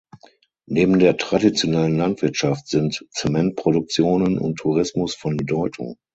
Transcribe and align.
Neben 0.65 0.97
der 0.97 1.15
traditionellen 1.17 1.95
Landwirtschaft 1.95 2.67
sind 2.67 3.05
Zementproduktion 3.11 4.39
und 4.39 4.55
Tourismus 4.57 5.13
von 5.13 5.37
Bedeutung. 5.37 5.97